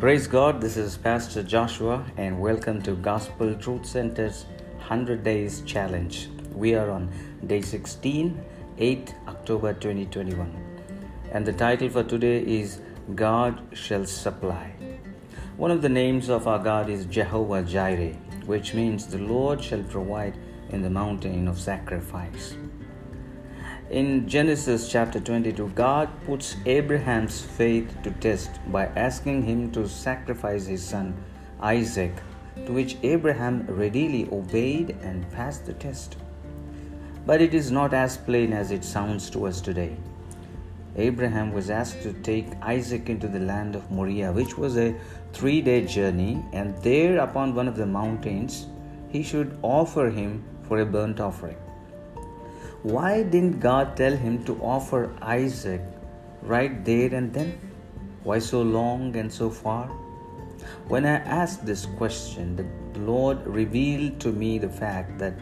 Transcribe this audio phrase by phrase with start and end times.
[0.00, 4.44] Praise God, this is Pastor Joshua, and welcome to Gospel Truth Center's
[4.76, 6.28] 100 Days Challenge.
[6.54, 7.10] We are on
[7.44, 8.40] day 16,
[8.78, 10.54] 8 October 2021,
[11.32, 12.80] and the title for today is
[13.16, 14.72] God Shall Supply.
[15.56, 18.14] One of the names of our God is Jehovah Jireh,
[18.46, 20.38] which means the Lord shall provide
[20.70, 22.54] in the mountain of sacrifice.
[23.90, 30.66] In Genesis chapter 22, God puts Abraham's faith to test by asking him to sacrifice
[30.66, 31.16] his son
[31.62, 32.12] Isaac,
[32.66, 36.16] to which Abraham readily obeyed and passed the test.
[37.24, 39.96] But it is not as plain as it sounds to us today.
[40.96, 44.94] Abraham was asked to take Isaac into the land of Moriah, which was a
[45.32, 48.66] three day journey, and there upon one of the mountains
[49.08, 51.56] he should offer him for a burnt offering.
[52.84, 55.80] Why didn't God tell him to offer Isaac
[56.42, 57.58] right there and then?
[58.22, 59.88] Why so long and so far?
[60.86, 65.34] When I asked this question, the Lord revealed to me the fact that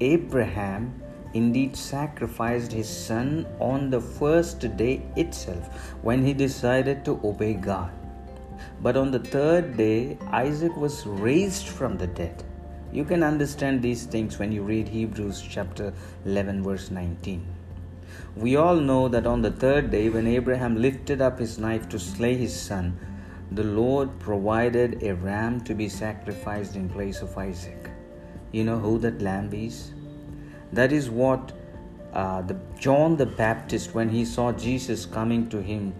[0.00, 0.94] Abraham
[1.34, 7.90] indeed sacrificed his son on the first day itself when he decided to obey God.
[8.80, 12.44] But on the third day, Isaac was raised from the dead.
[12.90, 15.92] You can understand these things when you read Hebrews chapter
[16.24, 17.44] 11, verse 19.
[18.34, 21.98] We all know that on the third day, when Abraham lifted up his knife to
[21.98, 22.98] slay his son,
[23.50, 27.90] the Lord provided a ram to be sacrificed in place of Isaac.
[28.52, 29.92] You know who that lamb is?
[30.72, 31.52] That is what
[32.14, 35.94] uh, the, John the Baptist, when he saw Jesus coming to him,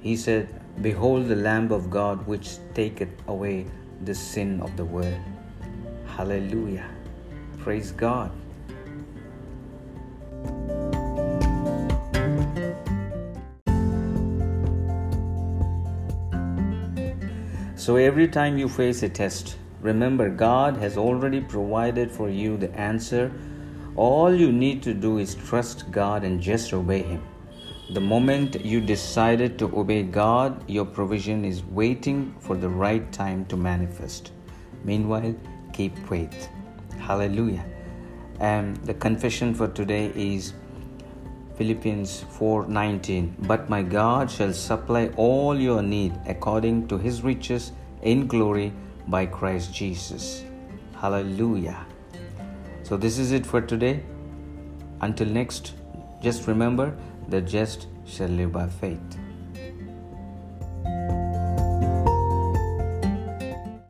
[0.00, 0.48] he said,
[0.82, 3.66] Behold the Lamb of God which taketh away
[4.04, 5.20] the sin of the world.
[6.20, 6.86] Hallelujah.
[7.60, 8.30] Praise God.
[17.74, 22.70] So, every time you face a test, remember God has already provided for you the
[22.78, 23.32] answer.
[23.96, 27.22] All you need to do is trust God and just obey Him.
[27.94, 33.46] The moment you decided to obey God, your provision is waiting for the right time
[33.46, 34.32] to manifest.
[34.84, 35.34] Meanwhile,
[35.80, 36.48] keep faith.
[37.08, 37.64] Hallelujah.
[38.52, 40.52] And the confession for today is
[41.58, 47.72] Philippians 4:19 But my God shall supply all your need according to his riches
[48.12, 48.68] in glory
[49.16, 50.26] by Christ Jesus.
[51.04, 51.78] Hallelujah.
[52.90, 53.94] So this is it for today.
[55.08, 55.72] Until next,
[56.28, 56.86] just remember
[57.34, 59.20] the just shall live by faith.